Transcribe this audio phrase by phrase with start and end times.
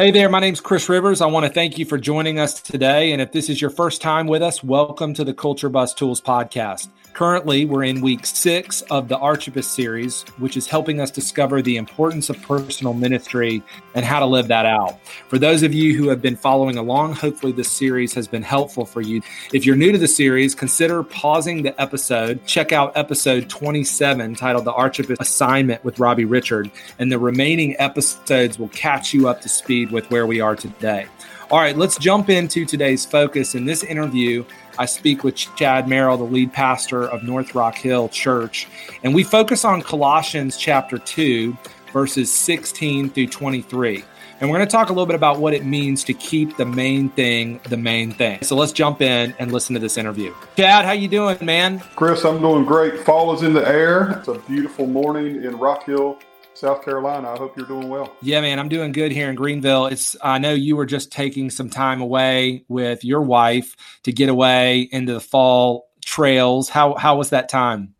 [0.00, 1.20] Hey there, my name's Chris Rivers.
[1.20, 3.12] I want to thank you for joining us today.
[3.12, 6.22] And if this is your first time with us, welcome to the Culture Bus Tools
[6.22, 6.88] podcast.
[7.20, 11.76] Currently, we're in week six of the Archippus series, which is helping us discover the
[11.76, 13.62] importance of personal ministry
[13.94, 14.98] and how to live that out.
[15.28, 18.86] For those of you who have been following along, hopefully this series has been helpful
[18.86, 19.20] for you.
[19.52, 22.46] If you're new to the series, consider pausing the episode.
[22.46, 28.58] Check out episode 27 titled The Archippus Assignment with Robbie Richard, and the remaining episodes
[28.58, 31.06] will catch you up to speed with where we are today.
[31.50, 33.56] All right, let's jump into today's focus.
[33.56, 34.44] In this interview,
[34.78, 38.68] I speak with Chad Merrill, the lead pastor of North Rock Hill Church,
[39.02, 41.58] and we focus on Colossians chapter 2,
[41.92, 44.04] verses 16 through 23.
[44.40, 46.64] And we're going to talk a little bit about what it means to keep the
[46.64, 48.40] main thing the main thing.
[48.42, 50.32] So let's jump in and listen to this interview.
[50.56, 51.80] Chad, how you doing, man?
[51.96, 53.00] Chris, I'm doing great.
[53.00, 54.12] Fall is in the air.
[54.20, 56.20] It's a beautiful morning in Rock Hill,
[56.60, 57.30] South Carolina.
[57.30, 58.14] I hope you're doing well.
[58.20, 59.86] Yeah, man, I'm doing good here in Greenville.
[59.86, 64.28] It's I know you were just taking some time away with your wife to get
[64.28, 66.68] away into the fall trails.
[66.68, 67.94] How how was that time?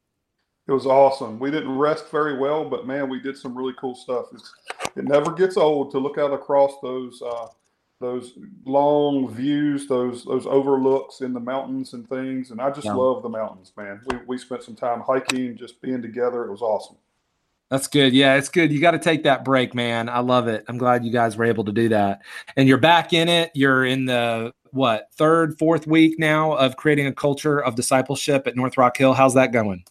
[0.69, 1.39] It was awesome.
[1.39, 4.27] We didn't rest very well, but man, we did some really cool stuff.
[4.33, 4.55] It's,
[4.95, 7.47] it never gets old to look out across those uh,
[7.99, 8.35] those
[8.67, 12.51] long views, those those overlooks in the mountains and things.
[12.51, 12.93] And I just yeah.
[12.93, 14.03] love the mountains, man.
[14.07, 16.45] We we spent some time hiking, just being together.
[16.45, 16.97] It was awesome.
[17.71, 18.13] That's good.
[18.13, 18.73] Yeah, it's good.
[18.73, 20.09] You got to take that break, man.
[20.09, 20.65] I love it.
[20.67, 22.21] I'm glad you guys were able to do that.
[22.57, 23.53] And you're back in it.
[23.55, 28.57] You're in the what, third, fourth week now of creating a culture of discipleship at
[28.57, 29.15] North Rock Hill.
[29.15, 29.85] How's that going?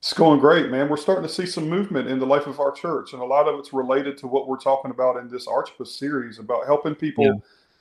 [0.00, 0.90] It's going great, man.
[0.90, 3.48] We're starting to see some movement in the life of our church, and a lot
[3.48, 7.24] of it's related to what we're talking about in this Archippus series about helping people
[7.24, 7.32] yeah.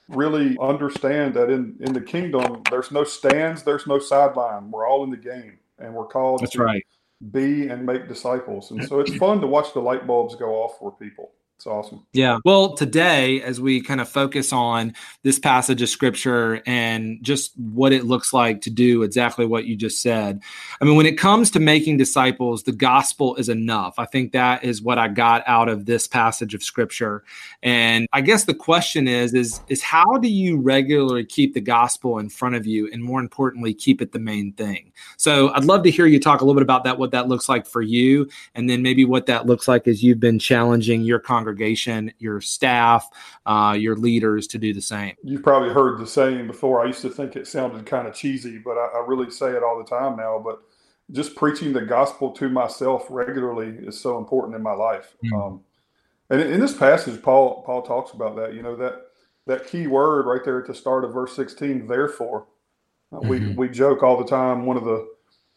[0.08, 4.72] really understand that in in the kingdom, there's no stands, there's no sideline.
[4.72, 6.86] We're all in the game, and we're called That's to right
[7.32, 8.72] be and make disciples.
[8.72, 11.32] And so it's fun to watch the light bulbs go off for people.
[11.58, 12.06] It's awesome.
[12.12, 12.40] Yeah.
[12.44, 17.94] Well, today, as we kind of focus on this passage of scripture and just what
[17.94, 20.42] it looks like to do exactly what you just said,
[20.82, 23.98] I mean, when it comes to making disciples, the gospel is enough.
[23.98, 27.24] I think that is what I got out of this passage of scripture.
[27.64, 32.20] And I guess the question is, is, is how do you regularly keep the gospel
[32.20, 34.92] in front of you and more importantly, keep it the main thing?
[35.16, 37.48] So I'd love to hear you talk a little bit about that, what that looks
[37.48, 41.18] like for you, and then maybe what that looks like as you've been challenging your
[41.20, 43.08] congregation congregation, your staff,
[43.46, 45.16] uh, your leaders to do the same.
[45.24, 46.84] You've probably heard the saying before.
[46.84, 49.64] I used to think it sounded kind of cheesy, but I, I really say it
[49.64, 50.42] all the time now.
[50.44, 50.62] But
[51.12, 55.16] just preaching the gospel to myself regularly is so important in my life.
[55.24, 55.36] Mm-hmm.
[55.36, 55.62] Um,
[56.32, 58.56] and in this passage, Paul Paul talks about that.
[58.56, 59.04] You know that
[59.46, 61.86] that key word right there at the start of verse sixteen.
[61.88, 62.48] Therefore,
[63.14, 63.30] uh, mm-hmm.
[63.30, 64.66] we we joke all the time.
[64.66, 65.08] One of the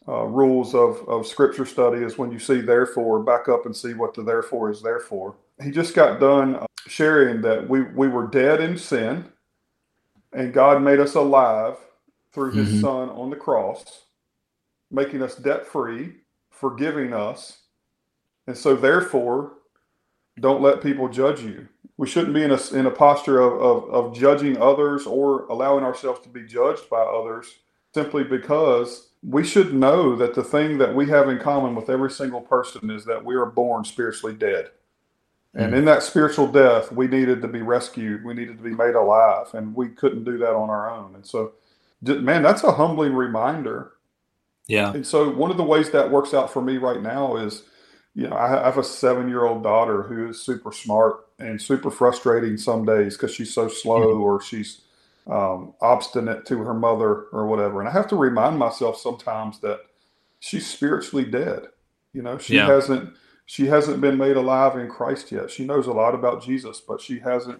[0.07, 3.93] uh, rules of, of scripture study is when you see therefore, back up and see
[3.93, 8.07] what the therefore is there for he just got done uh, sharing that we, we
[8.07, 9.25] were dead in sin
[10.33, 11.75] and God made us alive
[12.33, 12.81] through his mm-hmm.
[12.81, 14.03] son on the cross,
[14.91, 16.15] making us debt free,
[16.51, 17.59] forgiving us.
[18.47, 19.53] And so, therefore,
[20.39, 21.67] don't let people judge you.
[21.97, 25.83] We shouldn't be in a, in a posture of, of, of judging others or allowing
[25.83, 27.47] ourselves to be judged by others
[27.93, 32.09] simply because we should know that the thing that we have in common with every
[32.09, 34.69] single person is that we are born spiritually dead.
[35.55, 38.23] And in that spiritual death, we needed to be rescued.
[38.23, 41.15] We needed to be made alive, and we couldn't do that on our own.
[41.15, 41.53] And so,
[42.03, 43.93] man, that's a humbling reminder.
[44.67, 44.93] Yeah.
[44.93, 47.63] And so, one of the ways that works out for me right now is,
[48.13, 52.85] you know, I have a seven-year-old daughter who is super smart and super frustrating some
[52.85, 54.21] days because she's so slow mm-hmm.
[54.21, 54.81] or she's
[55.25, 57.79] um, obstinate to her mother or whatever.
[57.79, 59.81] And I have to remind myself sometimes that
[60.39, 61.63] she's spiritually dead.
[62.13, 62.67] You know, she yeah.
[62.67, 63.15] hasn't
[63.49, 65.49] she hasn't been made alive in Christ yet.
[65.49, 67.59] She knows a lot about Jesus, but she hasn't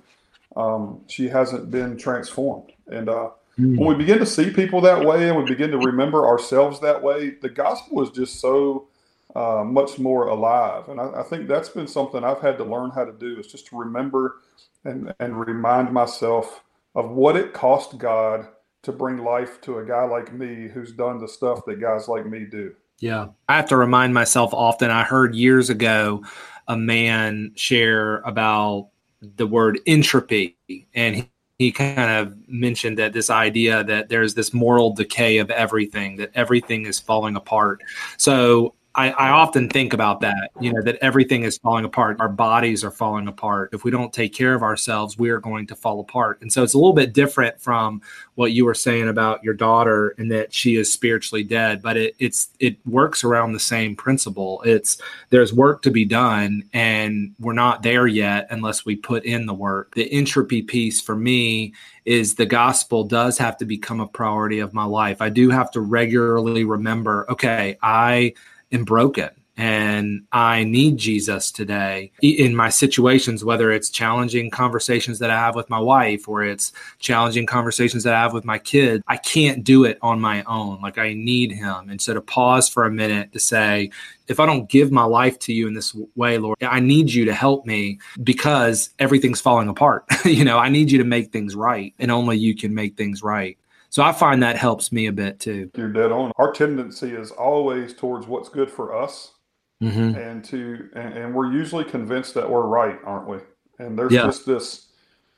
[0.56, 2.74] um, she hasn't been transformed.
[2.92, 3.76] And uh, mm.
[3.76, 7.02] when we begin to see people that way, and we begin to remember ourselves that
[7.02, 8.88] way, the gospel is just so
[9.36, 10.90] uh, much more alive.
[10.90, 13.48] And I, I, think that's been something I've had to learn how to do is
[13.48, 14.42] just to remember
[14.86, 16.64] and and remind myself
[16.94, 18.48] of what it cost God
[18.84, 22.28] to bring life to a guy like me who's done the stuff that guys like
[22.28, 22.76] me do.
[23.00, 23.30] Yeah.
[23.48, 24.92] I have to remind myself often.
[24.92, 26.24] I heard years ago
[26.68, 28.90] a man share about
[29.22, 30.58] the word entropy,
[30.94, 35.50] and he, he kind of mentioned that this idea that there's this moral decay of
[35.52, 37.82] everything, that everything is falling apart.
[38.18, 42.20] So I, I, often think about that, you know, that everything is falling apart.
[42.20, 43.70] Our bodies are falling apart.
[43.72, 46.42] If we don't take care of ourselves, we are going to fall apart.
[46.42, 48.02] And so it's a little bit different from
[48.36, 52.16] what you were saying about your daughter and that she is spiritually dead, but it,
[52.20, 54.62] it's it works around the same principle.
[54.66, 59.46] It's there's work to be done, and we're not there yet unless we put in
[59.46, 59.96] the work.
[59.96, 61.74] The entropy piece for me
[62.04, 65.22] is the gospel does have to become a priority of my life.
[65.22, 68.34] I do have to regularly remember, okay, I
[68.72, 69.30] am broken
[69.60, 75.54] and I need Jesus today in my situations, whether it's challenging conversations that I have
[75.54, 79.04] with my wife or it's challenging conversations that I have with my kids.
[79.10, 80.80] I can't do it on my own.
[80.80, 81.90] Like I need Him.
[81.90, 83.92] And so to pause for a minute to say,
[84.30, 87.26] if I don't give my life to you in this way, Lord, I need you
[87.26, 90.06] to help me because everything's falling apart.
[90.24, 93.24] you know, I need you to make things right, and only you can make things
[93.24, 93.58] right.
[93.90, 95.72] So I find that helps me a bit too.
[95.76, 96.32] You're dead on.
[96.38, 99.34] Our tendency is always towards what's good for us.
[99.82, 100.18] Mm-hmm.
[100.20, 103.38] And to and, and, we're usually convinced that we're right, aren't we?
[103.80, 104.26] And there's yeah.
[104.26, 104.88] just this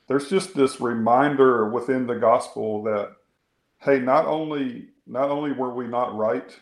[0.08, 3.12] there's just this reminder within the gospel that
[3.80, 6.58] hey, not only not only were we not right,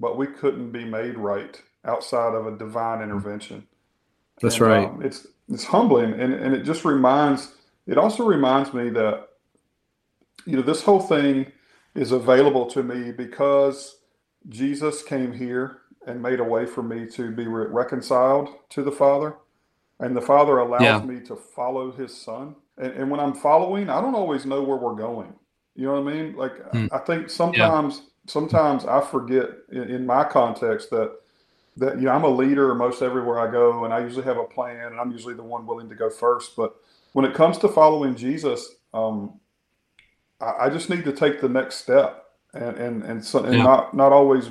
[0.00, 3.66] but we couldn't be made right outside of a divine intervention.
[4.40, 4.88] That's and, right.
[4.88, 7.52] Um, it's it's humbling and, and it just reminds
[7.86, 9.28] it also reminds me that
[10.46, 11.52] you know, this whole thing
[11.94, 13.96] is available to me because
[14.48, 18.92] Jesus came here and made a way for me to be re- reconciled to the
[18.92, 19.36] Father.
[19.98, 21.02] And the Father allows yeah.
[21.02, 22.56] me to follow his Son.
[22.78, 25.34] And, and, when I'm following, I don't always know where we're going.
[25.74, 26.36] You know what I mean?
[26.36, 26.88] Like, mm.
[26.90, 28.02] I think sometimes, yeah.
[28.26, 31.16] sometimes I forget in, in, my context that,
[31.76, 34.44] that, you know, I'm a leader most everywhere I go, and I usually have a
[34.44, 36.56] plan, and I'm usually the one willing to go first.
[36.56, 36.76] But
[37.12, 39.38] when it comes to following Jesus, um,
[40.40, 42.20] I, I just need to take the next step
[42.54, 43.62] and and and, so, and yeah.
[43.62, 44.48] not not always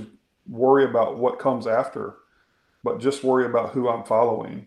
[0.47, 2.15] worry about what comes after,
[2.83, 4.65] but just worry about who I'm following.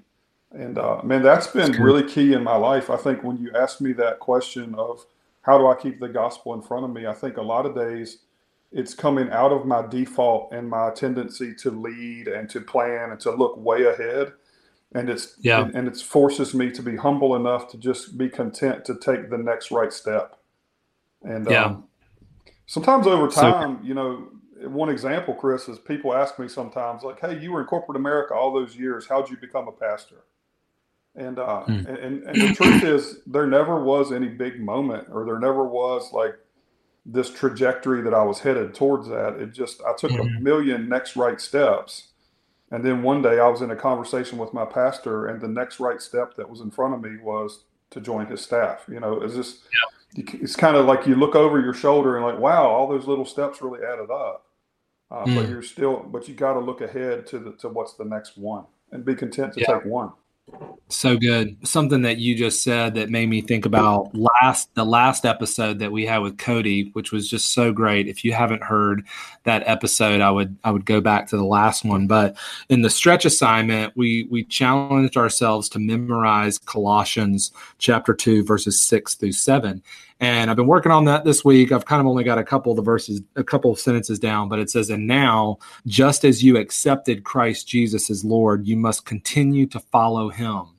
[0.52, 2.90] And uh, man, that's been that's really key in my life.
[2.90, 5.04] I think when you ask me that question of
[5.42, 7.74] how do I keep the gospel in front of me, I think a lot of
[7.74, 8.18] days
[8.70, 13.20] it's coming out of my default and my tendency to lead and to plan and
[13.20, 14.32] to look way ahead.
[14.94, 15.62] And it's yeah.
[15.62, 19.30] and, and it forces me to be humble enough to just be content to take
[19.30, 20.38] the next right step.
[21.24, 21.64] And yeah.
[21.64, 21.84] Um,
[22.66, 24.28] sometimes over time, so, you know,
[24.64, 28.34] one example, Chris, is people ask me sometimes, like, "Hey, you were in corporate America
[28.34, 29.06] all those years.
[29.06, 30.24] How'd you become a pastor?"
[31.14, 31.86] And uh, mm.
[31.86, 36.12] and, and the truth is, there never was any big moment, or there never was
[36.12, 36.34] like
[37.04, 39.34] this trajectory that I was headed towards that.
[39.34, 40.36] It just I took mm-hmm.
[40.36, 42.12] a million next right steps,
[42.70, 45.80] and then one day I was in a conversation with my pastor, and the next
[45.80, 48.84] right step that was in front of me was to join his staff.
[48.88, 49.60] You know, is this?
[49.62, 53.06] Yeah it's kind of like you look over your shoulder and like, wow, all those
[53.06, 54.46] little steps really added up.
[55.10, 55.36] Uh, mm.
[55.36, 58.36] But you're still, but you got to look ahead to the to what's the next
[58.36, 59.74] one and be content to yeah.
[59.74, 60.12] take one.
[60.88, 61.56] So good.
[61.66, 65.90] Something that you just said that made me think about last the last episode that
[65.92, 68.08] we had with Cody, which was just so great.
[68.08, 69.06] If you haven't heard
[69.44, 72.06] that episode, I would I would go back to the last one.
[72.06, 72.36] But
[72.68, 79.14] in the stretch assignment, we we challenged ourselves to memorize Colossians chapter two, verses six
[79.14, 79.82] through seven.
[80.22, 81.72] And I've been working on that this week.
[81.72, 84.48] I've kind of only got a couple of the verses, a couple of sentences down,
[84.48, 89.04] but it says, And now, just as you accepted Christ Jesus as Lord, you must
[89.04, 90.76] continue to follow him.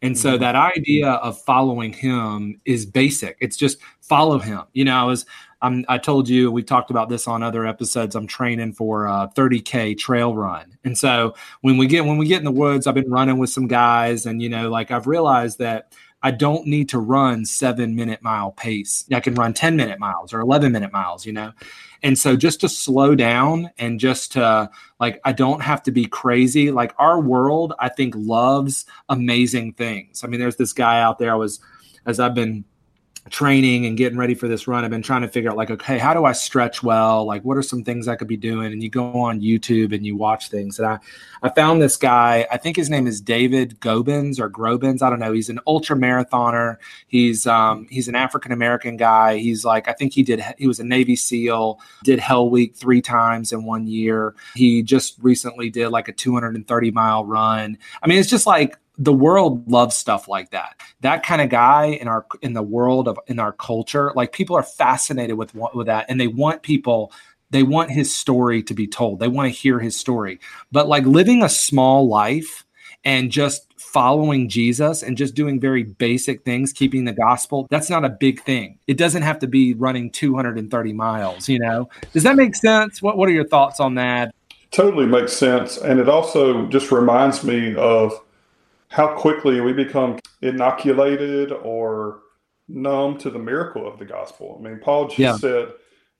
[0.00, 0.42] And so mm-hmm.
[0.42, 3.36] that idea of following him is basic.
[3.40, 4.62] It's just follow him.
[4.74, 5.26] You know, I was,
[5.60, 8.14] I'm, I told you, we talked about this on other episodes.
[8.14, 10.76] I'm training for a 30K trail run.
[10.84, 13.50] And so when we get, when we get in the woods, I've been running with
[13.50, 15.92] some guys and, you know, like I've realized that
[16.24, 19.04] I don't need to run seven minute mile pace.
[19.12, 21.52] I can run 10 minute miles or 11 minute miles, you know?
[22.02, 26.06] And so just to slow down and just to like, I don't have to be
[26.06, 26.70] crazy.
[26.70, 30.24] Like our world, I think loves amazing things.
[30.24, 31.60] I mean, there's this guy out there I was,
[32.06, 32.64] as I've been
[33.30, 35.98] training and getting ready for this run, I've been trying to figure out like, okay,
[35.98, 37.24] how do I stretch well?
[37.24, 38.72] Like, what are some things I could be doing?
[38.72, 40.78] And you go on YouTube and you watch things.
[40.78, 40.98] And I,
[41.42, 42.46] I found this guy.
[42.50, 45.02] I think his name is David Gobens or Grobens.
[45.02, 45.32] I don't know.
[45.32, 46.76] He's an ultra marathoner.
[47.06, 49.38] He's um, he's an African American guy.
[49.38, 50.44] He's like, I think he did.
[50.58, 51.80] He was a Navy SEAL.
[52.02, 54.34] Did Hell Week three times in one year.
[54.54, 57.78] He just recently did like a 230 mile run.
[58.02, 60.80] I mean, it's just like the world loves stuff like that.
[61.00, 64.56] That kind of guy in our in the world of in our culture like people
[64.56, 67.12] are fascinated with with that and they want people
[67.50, 69.20] they want his story to be told.
[69.20, 70.40] They want to hear his story.
[70.72, 72.64] But like living a small life
[73.04, 78.04] and just following Jesus and just doing very basic things keeping the gospel that's not
[78.04, 78.78] a big thing.
[78.88, 81.88] It doesn't have to be running 230 miles you know?
[82.12, 83.02] Does that make sense?
[83.02, 84.34] What what are your thoughts on that?
[84.72, 85.76] Totally makes sense.
[85.76, 88.20] And it also just reminds me of
[88.94, 92.20] how quickly we become inoculated or
[92.68, 94.56] numb to the miracle of the gospel.
[94.56, 95.36] I mean, Paul just yeah.
[95.36, 95.72] said,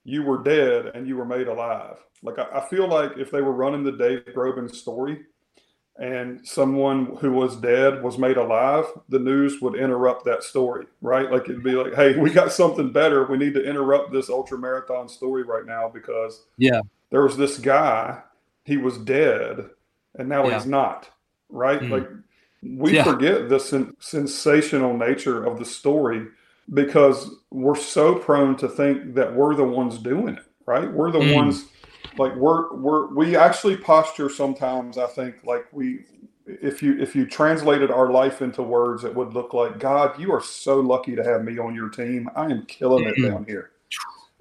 [0.03, 1.99] You were dead and you were made alive.
[2.25, 5.21] Like, I, I feel like if they were running the Dave Groban story,
[5.97, 11.31] and someone who was dead was made alive, the news would interrupt that story, right?
[11.31, 13.25] Like it'd be like, hey, we got something better.
[13.27, 17.59] We need to interrupt this ultra marathon story right now because yeah, there was this
[17.59, 18.21] guy,
[18.65, 19.71] he was dead,
[20.19, 20.55] and now yeah.
[20.55, 21.09] he's not,
[21.49, 21.81] right?
[21.81, 21.91] Mm.
[21.91, 22.09] Like
[22.65, 23.05] we yeah.
[23.05, 26.27] forget the sen- sensational nature of the story
[26.73, 30.91] because we're so prone to think that we're the ones doing it, right?
[30.91, 31.35] We're the mm.
[31.35, 31.67] ones
[32.19, 36.05] like we're we're we actually posture sometimes i think like we
[36.47, 40.33] if you if you translated our life into words it would look like god you
[40.33, 43.71] are so lucky to have me on your team i am killing it down here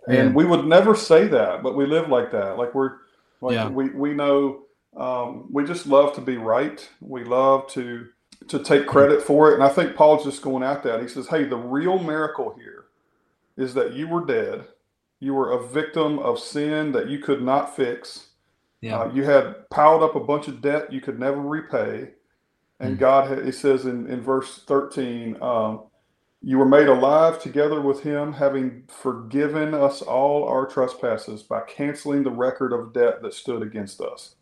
[0.07, 2.97] and we would never say that but we live like that like we're
[3.41, 3.67] like yeah.
[3.69, 4.63] we we know
[4.97, 8.07] um, we just love to be right we love to
[8.47, 11.27] to take credit for it and i think paul's just going at that he says
[11.27, 12.85] hey the real miracle here
[13.55, 14.65] is that you were dead
[15.23, 18.27] you were a victim of sin that you could not fix.
[18.81, 18.99] Yeah.
[18.99, 22.09] Uh, you had piled up a bunch of debt you could never repay.
[22.81, 22.99] And mm.
[22.99, 25.83] God, had, it says in, in verse 13, um,
[26.41, 32.23] you were made alive together with him, having forgiven us all our trespasses by canceling
[32.23, 34.35] the record of debt that stood against us.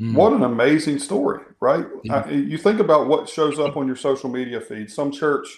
[0.00, 0.14] Mm.
[0.14, 1.86] What an amazing story, right?
[2.04, 2.24] Yeah.
[2.26, 4.90] I, you think about what shows up on your social media feed.
[4.90, 5.48] Some church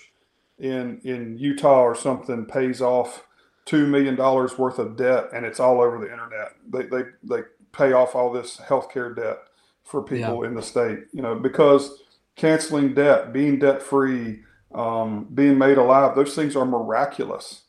[0.58, 3.24] in in Utah or something pays off
[3.64, 6.52] two million dollars worth of debt, and it's all over the internet.
[6.72, 7.42] They they they
[7.72, 9.38] pay off all this healthcare debt
[9.84, 10.48] for people yeah.
[10.48, 11.00] in the state.
[11.12, 12.02] You know, because
[12.36, 14.40] canceling debt, being debt free,
[14.74, 17.62] um, being made alive, those things are miraculous.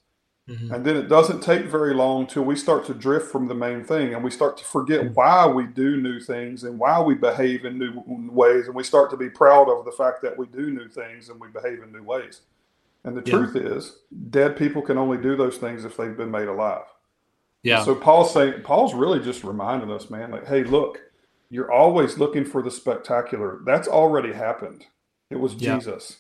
[0.50, 0.74] Mm-hmm.
[0.74, 3.84] And then it doesn't take very long till we start to drift from the main
[3.84, 5.14] thing and we start to forget mm-hmm.
[5.14, 8.66] why we do new things and why we behave in new ways.
[8.66, 11.40] And we start to be proud of the fact that we do new things and
[11.40, 12.42] we behave in new ways.
[13.04, 13.38] And the yeah.
[13.38, 16.86] truth is, dead people can only do those things if they've been made alive.
[17.64, 17.84] Yeah.
[17.84, 21.00] So Paul's saying, Paul's really just reminding us, man, like, hey, look,
[21.50, 23.60] you're always looking for the spectacular.
[23.66, 24.86] That's already happened.
[25.30, 25.76] It was yeah.
[25.76, 26.18] Jesus.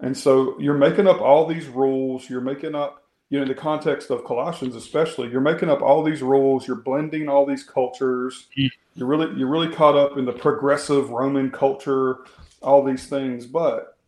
[0.00, 2.28] And so you're making up all these rules.
[2.28, 3.03] You're making up,
[3.34, 6.68] you know, in the context of Colossians, especially, you're making up all these rules.
[6.68, 8.46] You're blending all these cultures.
[8.56, 8.70] Mm.
[8.94, 12.18] You're really, you're really caught up in the progressive Roman culture,
[12.62, 13.44] all these things.
[13.44, 13.98] But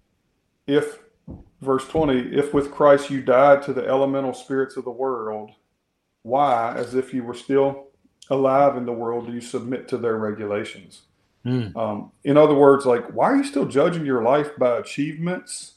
[0.69, 1.01] if
[1.63, 5.51] verse 20 if with christ you died to the elemental spirits of the world
[6.23, 7.87] why as if you were still
[8.29, 11.03] alive in the world do you submit to their regulations
[11.47, 11.75] mm.
[11.75, 15.77] um, in other words like why are you still judging your life by achievements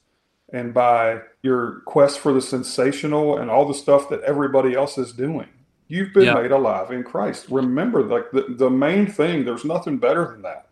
[0.52, 5.12] and by your quest for the sensational and all the stuff that everybody else is
[5.14, 5.48] doing
[5.88, 6.34] you've been yeah.
[6.34, 10.68] made alive in christ remember like the, the main thing there's nothing better than that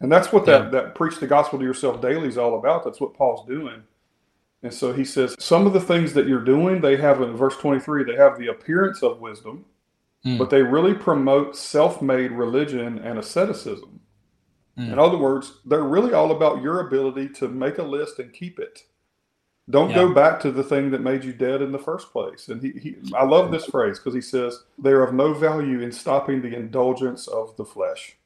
[0.00, 0.70] and that's what that, yeah.
[0.70, 3.82] that preach the gospel to yourself daily is all about that's what paul's doing
[4.62, 7.56] and so he says, some of the things that you're doing, they have in verse
[7.56, 9.64] 23, they have the appearance of wisdom,
[10.24, 10.36] mm.
[10.36, 14.00] but they really promote self made religion and asceticism.
[14.76, 14.92] Mm.
[14.92, 18.58] In other words, they're really all about your ability to make a list and keep
[18.58, 18.82] it.
[19.70, 19.96] Don't yeah.
[19.96, 22.48] go back to the thing that made you dead in the first place.
[22.48, 25.92] And he, he I love this phrase because he says, they're of no value in
[25.92, 28.16] stopping the indulgence of the flesh.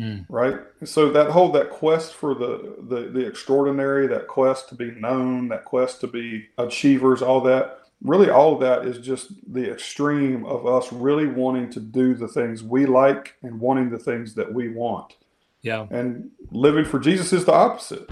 [0.00, 0.26] Mm.
[0.28, 0.58] Right.
[0.84, 5.48] So that whole that quest for the, the the extraordinary, that quest to be known,
[5.48, 10.44] that quest to be achievers, all that, really all of that is just the extreme
[10.46, 14.52] of us really wanting to do the things we like and wanting the things that
[14.52, 15.14] we want.
[15.60, 15.86] Yeah.
[15.90, 18.08] And living for Jesus is the opposite.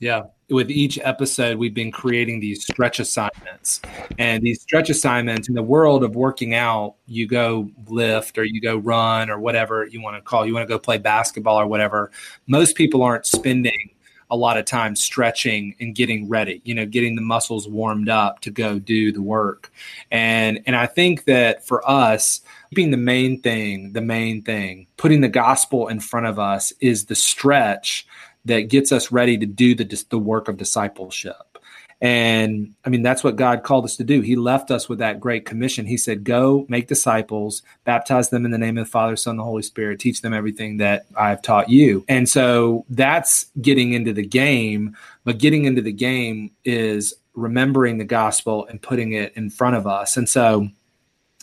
[0.00, 0.22] Yeah.
[0.50, 3.80] With each episode, we've been creating these stretch assignments.
[4.18, 8.60] And these stretch assignments in the world of working out, you go lift or you
[8.60, 10.46] go run or whatever you want to call.
[10.46, 12.10] You want to go play basketball or whatever.
[12.46, 13.94] Most people aren't spending
[14.30, 18.40] a lot of time stretching and getting ready, you know, getting the muscles warmed up
[18.40, 19.72] to go do the work.
[20.10, 22.40] And and I think that for us,
[22.72, 27.06] being the main thing, the main thing, putting the gospel in front of us is
[27.06, 28.06] the stretch
[28.44, 31.54] that gets us ready to do the, the work of discipleship.
[32.00, 34.20] And I mean, that's what God called us to do.
[34.20, 35.86] He left us with that great commission.
[35.86, 39.40] He said, Go make disciples, baptize them in the name of the Father, Son, and
[39.40, 42.04] the Holy Spirit, teach them everything that I've taught you.
[42.08, 44.96] And so that's getting into the game.
[45.24, 49.86] But getting into the game is remembering the gospel and putting it in front of
[49.86, 50.16] us.
[50.16, 50.68] And so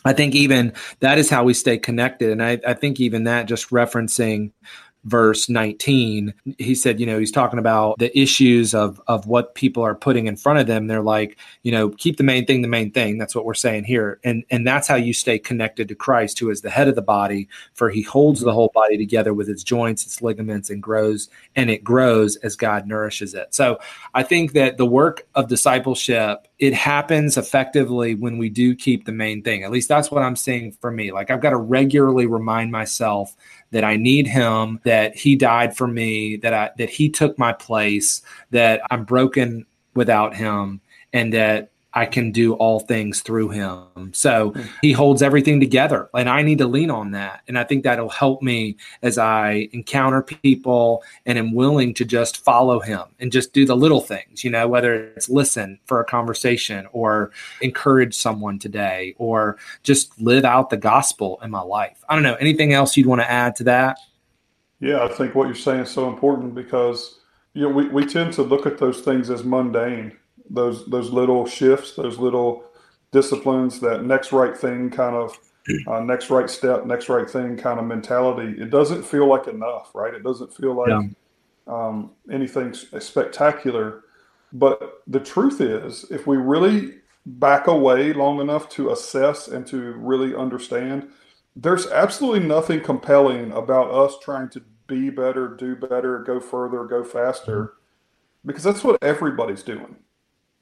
[0.05, 2.31] I think even that is how we stay connected.
[2.31, 4.51] And I, I think even that just referencing
[5.05, 9.83] verse 19 he said you know he's talking about the issues of of what people
[9.83, 10.87] are putting in front of them.
[10.87, 13.17] They're like you know keep the main thing the main thing.
[13.17, 14.19] That's what we're saying here.
[14.23, 17.01] And and that's how you stay connected to christ who is the head of the
[17.01, 21.29] body for he holds the whole body together with its joints its ligaments and grows
[21.55, 23.53] and it grows as god nourishes it.
[23.53, 23.79] So
[24.13, 29.11] i think that the work of discipleship it happens effectively when we do keep the
[29.11, 29.63] main thing.
[29.63, 31.11] At least that's what i'm seeing for me.
[31.11, 33.35] Like i've got to regularly remind myself
[33.71, 37.53] that I need him, that he died for me, that I that he took my
[37.53, 40.81] place, that I'm broken without him,
[41.13, 44.13] and that I can do all things through him.
[44.13, 44.61] So hmm.
[44.81, 47.41] he holds everything together, and I need to lean on that.
[47.47, 52.43] And I think that'll help me as I encounter people and am willing to just
[52.43, 56.05] follow him and just do the little things, you know, whether it's listen for a
[56.05, 57.31] conversation or
[57.61, 62.03] encourage someone today or just live out the gospel in my life.
[62.07, 62.35] I don't know.
[62.35, 63.97] Anything else you'd want to add to that?
[64.79, 67.19] Yeah, I think what you're saying is so important because
[67.53, 70.17] you know we, we tend to look at those things as mundane
[70.53, 72.63] those those little shifts, those little
[73.11, 75.37] disciplines, that next right thing kind of
[75.87, 78.61] uh, next right step, next right thing kind of mentality.
[78.61, 80.13] It doesn't feel like enough, right?
[80.13, 81.07] It doesn't feel like yeah.
[81.67, 84.03] um, anything spectacular.
[84.53, 89.93] But the truth is, if we really back away long enough to assess and to
[89.93, 91.09] really understand,
[91.55, 97.03] there's absolutely nothing compelling about us trying to be better, do better, go further, go
[97.03, 97.75] faster,
[98.45, 99.95] because that's what everybody's doing.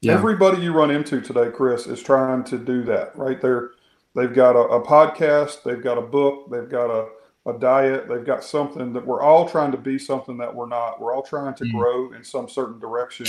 [0.01, 0.13] Yeah.
[0.13, 3.39] Everybody you run into today, Chris, is trying to do that, right?
[3.41, 3.72] They're
[4.15, 7.10] they've got a, a podcast, they've got a book, they've got a,
[7.50, 11.01] a diet, they've got something that we're all trying to be something that we're not.
[11.01, 11.72] We're all trying to mm.
[11.74, 13.27] grow in some certain direction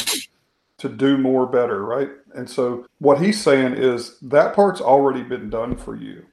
[0.79, 2.11] to do more better, right?
[2.35, 6.25] And so what he's saying is that part's already been done for you.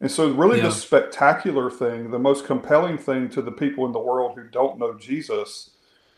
[0.00, 0.68] And so really yeah.
[0.68, 4.78] the spectacular thing, the most compelling thing to the people in the world who don't
[4.78, 5.70] know Jesus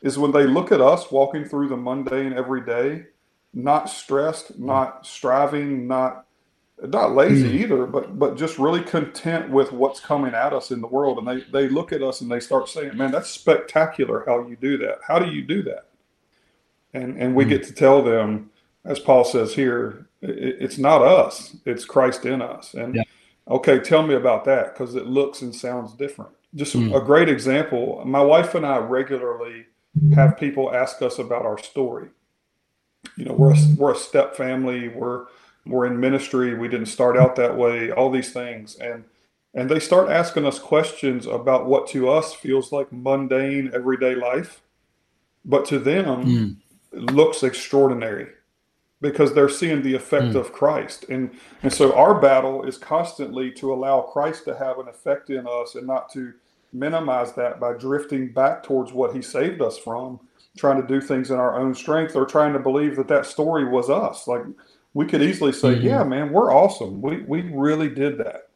[0.02, 3.06] is when they look at us walking through the mundane every day
[3.54, 6.26] not stressed, not striving, not
[6.88, 7.60] not lazy mm.
[7.62, 11.18] either, but but just really content with what's coming at us in the world.
[11.18, 14.24] And they they look at us and they start saying, "Man, that's spectacular!
[14.26, 14.98] How you do that?
[15.06, 15.88] How do you do that?"
[16.94, 17.50] And and we mm.
[17.50, 18.50] get to tell them,
[18.84, 22.74] as Paul says here, it, it's not us; it's Christ in us.
[22.74, 23.02] And yeah.
[23.48, 26.32] okay, tell me about that because it looks and sounds different.
[26.54, 26.96] Just mm.
[26.96, 28.02] a great example.
[28.04, 29.66] My wife and I regularly
[30.14, 32.08] have people ask us about our story
[33.16, 34.88] you know we're a, we're a step family.
[34.88, 35.26] We're
[35.66, 36.54] we're in ministry.
[36.54, 38.76] We didn't start out that way all these things.
[38.76, 39.04] And
[39.54, 44.62] and they start asking us questions about what to us feels like mundane everyday life.
[45.44, 47.12] But to them mm.
[47.12, 48.28] looks extraordinary
[49.00, 50.36] because they're seeing the effect mm.
[50.36, 51.06] of Christ.
[51.08, 51.30] And
[51.62, 55.74] and so our battle is constantly to allow Christ to have an effect in us
[55.74, 56.32] and not to
[56.72, 60.18] minimize that by drifting back towards what he saved us from
[60.56, 63.64] trying to do things in our own strength or trying to believe that that story
[63.64, 64.26] was us.
[64.26, 64.42] Like
[64.94, 65.86] we could easily say, mm-hmm.
[65.86, 67.00] yeah, man, we're awesome.
[67.00, 68.48] We, we really did that.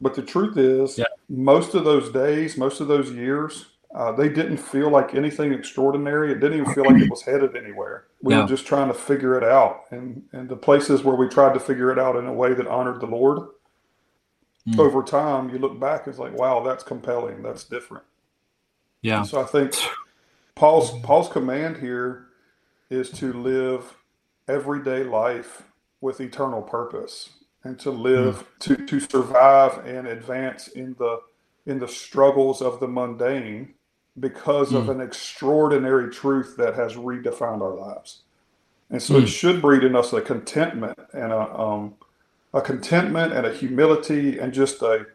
[0.00, 1.04] But the truth is, yeah.
[1.28, 6.32] most of those days, most of those years, uh, they didn't feel like anything extraordinary.
[6.32, 8.06] It didn't even feel like it was headed anywhere.
[8.22, 9.84] We were just trying to figure it out.
[9.90, 12.66] And, and the places where we tried to figure it out in a way that
[12.66, 13.48] honored the Lord,
[14.66, 14.78] mm.
[14.78, 17.42] over time, you look back, it's like, wow, that's compelling.
[17.42, 18.04] That's different.
[19.02, 19.18] Yeah.
[19.18, 19.74] And so I think
[20.54, 22.26] Paul's Paul's command here
[22.90, 23.96] is to live
[24.48, 25.62] everyday life
[26.00, 27.30] with eternal purpose
[27.64, 28.58] and to live mm.
[28.58, 31.20] to, to survive and advance in the
[31.66, 33.74] in the struggles of the mundane
[34.18, 34.76] because mm.
[34.76, 34.90] of hmm.
[34.90, 38.22] an extraordinary truth that has redefined our lives.
[38.90, 39.18] And so mm.
[39.18, 39.26] it hmm.
[39.26, 41.94] should breed in us a contentment and a um,
[42.52, 45.06] a contentment and a humility and just a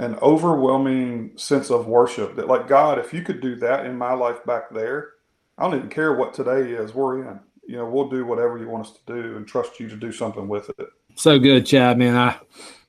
[0.00, 4.12] an overwhelming sense of worship that like god if you could do that in my
[4.14, 5.10] life back there
[5.58, 7.38] i don't even care what today is we're in.
[7.70, 10.10] You know we'll do whatever you want us to do and trust you to do
[10.10, 10.88] something with it.
[11.14, 12.16] So good chad man.
[12.16, 12.36] I,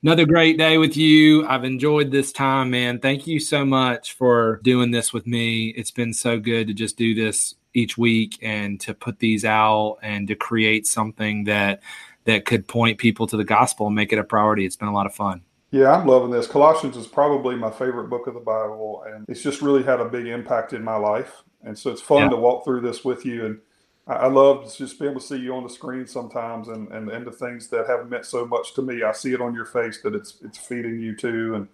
[0.02, 1.46] another great day with you.
[1.48, 2.98] I've enjoyed this time man.
[2.98, 5.68] Thank you so much for doing this with me.
[5.78, 10.00] It's been so good to just do this each week and to put these out
[10.02, 11.84] and to create something that
[12.26, 14.66] that could point people to the gospel and make it a priority.
[14.66, 16.48] It's been a lot of fun yeah, I'm loving this.
[16.48, 20.06] Colossians is probably my favorite book of the Bible, and it's just really had a
[20.06, 21.44] big impact in my life.
[21.64, 22.30] And so it's fun yeah.
[22.30, 23.46] to walk through this with you.
[23.46, 23.60] And
[24.06, 27.10] I, love to just be able to see you on the screen sometimes, and, and
[27.10, 29.04] and the things that have meant so much to me.
[29.04, 31.68] I see it on your face that it's it's feeding you too, and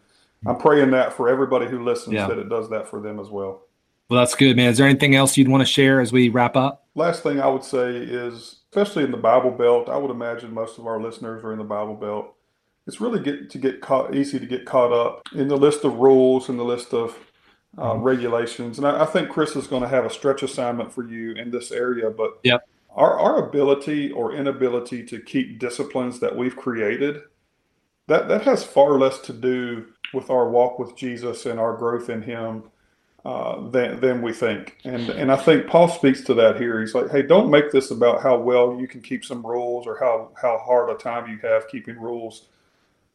[0.45, 2.27] I'm praying that for everybody who listens yeah.
[2.27, 3.63] that it does that for them as well.
[4.10, 4.69] Well, that's good, man.
[4.69, 6.86] Is there anything else you'd want to share as we wrap up?
[6.95, 10.77] Last thing I would say is, especially in the Bible Belt, I would imagine most
[10.77, 12.37] of our listeners are in the Bible Belt
[12.88, 15.97] it's really get to get caught easy to get caught up in the list of
[15.97, 17.17] rules and the list of
[17.78, 18.02] uh, mm-hmm.
[18.02, 18.78] regulations.
[18.78, 21.52] And I, I, think Chris is going to have a stretch assignment for you in
[21.52, 22.10] this area.
[22.10, 22.67] But yep.
[22.89, 27.21] our, our ability or inability to keep disciplines that we've created,
[28.08, 32.10] that, that has far less to do with our walk with Jesus and our growth
[32.10, 32.63] in Him
[33.26, 34.78] uh, than, than we think.
[34.86, 36.80] And, and I think Paul speaks to that here.
[36.80, 40.00] He's like, hey, don't make this about how well you can keep some rules or
[40.00, 42.47] how, how hard a time you have keeping rules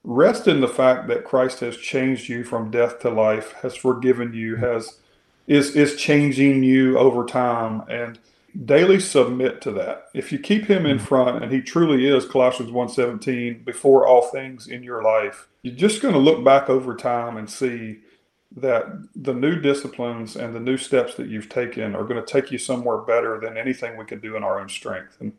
[0.04, 4.32] Rest in the fact that Christ has changed you from death to life, has forgiven
[4.34, 4.98] you, has
[5.46, 8.18] is is changing you over time and
[8.64, 10.08] daily submit to that.
[10.14, 11.06] If you keep him in mm-hmm.
[11.06, 16.02] front and he truly is Colossians 1:17 before all things in your life, you're just
[16.02, 18.00] going to look back over time and see
[18.54, 18.86] that
[19.16, 22.58] the new disciplines and the new steps that you've taken are going to take you
[22.58, 25.16] somewhere better than anything we can do in our own strength.
[25.20, 25.32] And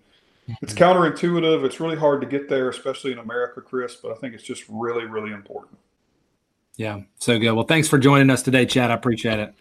[0.48, 0.84] it's mm-hmm.
[0.84, 1.64] counterintuitive.
[1.64, 4.64] It's really hard to get there, especially in America, Chris, but I think it's just
[4.70, 5.78] really, really important.
[6.76, 7.52] Yeah, so good.
[7.52, 8.92] Well, thanks for joining us today, Chad.
[8.92, 9.54] I appreciate it.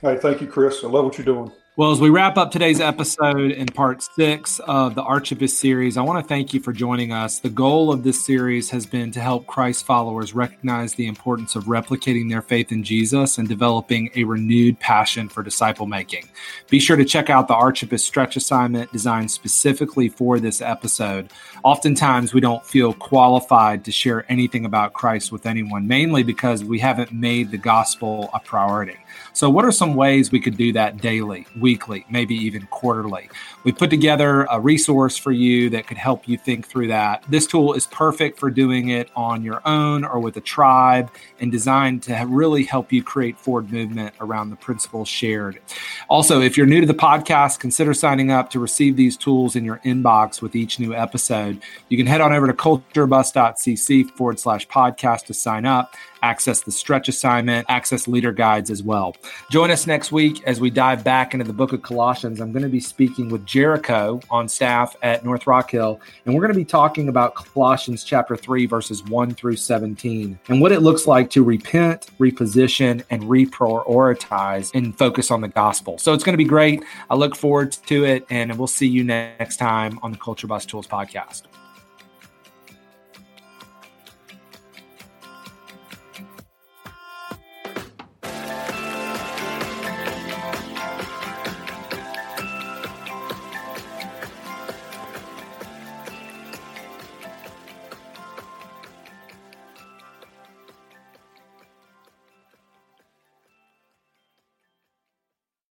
[0.00, 0.84] Hey, thank you, Chris.
[0.84, 1.50] I love what you're doing.
[1.76, 6.02] Well, as we wrap up today's episode in part six of the Archippus series, I
[6.02, 7.40] want to thank you for joining us.
[7.40, 11.64] The goal of this series has been to help Christ followers recognize the importance of
[11.64, 16.28] replicating their faith in Jesus and developing a renewed passion for disciple making.
[16.70, 21.32] Be sure to check out the Archippus stretch assignment designed specifically for this episode.
[21.64, 26.78] Oftentimes, we don't feel qualified to share anything about Christ with anyone, mainly because we
[26.78, 28.98] haven't made the gospel a priority.
[29.32, 33.30] So, what are some ways we could do that daily, weekly, maybe even quarterly?
[33.64, 37.24] We put together a resource for you that could help you think through that.
[37.30, 41.50] This tool is perfect for doing it on your own or with a tribe and
[41.50, 45.58] designed to really help you create forward movement around the principles shared.
[46.10, 49.64] Also, if you're new to the podcast, consider signing up to receive these tools in
[49.64, 51.53] your inbox with each new episode.
[51.88, 56.72] You can head on over to culturebus.cc forward slash podcast to sign up access the
[56.72, 59.14] stretch assignment, access leader guides as well.
[59.50, 62.40] Join us next week as we dive back into the book of Colossians.
[62.40, 66.40] I'm going to be speaking with Jericho on staff at North Rock Hill, and we're
[66.40, 70.80] going to be talking about Colossians chapter 3, verses 1 through 17, and what it
[70.80, 75.98] looks like to repent, reposition, and reprioritize and focus on the gospel.
[75.98, 76.82] So it's going to be great.
[77.10, 80.64] I look forward to it, and we'll see you next time on the Culture Bus
[80.64, 81.42] Tools podcast.